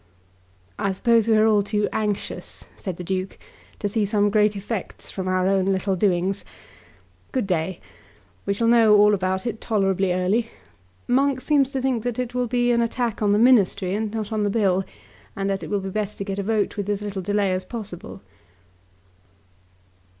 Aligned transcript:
"I 0.79 0.93
suppose 0.93 1.27
we 1.27 1.37
are 1.37 1.45
all 1.45 1.61
too 1.61 1.87
anxious," 1.93 2.65
said 2.75 2.97
the 2.97 3.03
Duke, 3.03 3.37
"to 3.77 3.87
see 3.87 4.03
some 4.03 4.31
great 4.31 4.55
effects 4.55 5.11
come 5.11 5.11
from 5.13 5.27
our 5.31 5.45
own 5.47 5.65
little 5.65 5.95
doings. 5.95 6.43
Good 7.31 7.45
day. 7.45 7.79
We 8.47 8.55
shall 8.55 8.67
know 8.67 8.95
all 8.97 9.13
about 9.13 9.45
it 9.45 9.61
tolerably 9.61 10.11
early. 10.11 10.49
Monk 11.07 11.39
seems 11.39 11.69
to 11.73 11.81
think 11.83 12.01
that 12.01 12.17
it 12.17 12.33
will 12.33 12.47
be 12.47 12.71
an 12.71 12.81
attack 12.81 13.21
on 13.21 13.31
the 13.31 13.37
Ministry 13.37 13.93
and 13.93 14.11
not 14.11 14.31
on 14.31 14.41
the 14.41 14.49
Bill, 14.49 14.83
and 15.35 15.47
that 15.51 15.61
it 15.61 15.69
will 15.69 15.81
be 15.81 15.91
best 15.91 16.17
to 16.17 16.23
get 16.23 16.39
a 16.39 16.41
vote 16.41 16.77
with 16.77 16.89
as 16.89 17.03
little 17.03 17.21
delay 17.21 17.51
as 17.53 17.63
possible." 17.63 18.21